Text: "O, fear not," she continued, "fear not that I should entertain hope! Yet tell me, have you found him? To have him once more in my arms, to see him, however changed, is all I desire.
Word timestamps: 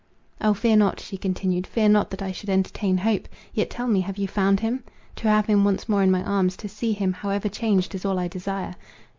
"O, 0.41 0.55
fear 0.55 0.75
not," 0.75 0.99
she 0.99 1.15
continued, 1.15 1.67
"fear 1.67 1.87
not 1.87 2.09
that 2.09 2.23
I 2.23 2.31
should 2.31 2.49
entertain 2.49 2.97
hope! 2.97 3.27
Yet 3.53 3.69
tell 3.69 3.85
me, 3.85 4.01
have 4.01 4.17
you 4.17 4.27
found 4.27 4.61
him? 4.61 4.83
To 5.17 5.27
have 5.27 5.45
him 5.45 5.63
once 5.63 5.87
more 5.87 6.01
in 6.01 6.09
my 6.09 6.23
arms, 6.23 6.57
to 6.57 6.67
see 6.67 6.93
him, 6.93 7.13
however 7.13 7.49
changed, 7.49 7.93
is 7.93 8.03
all 8.03 8.17
I 8.17 8.27
desire. 8.27 8.73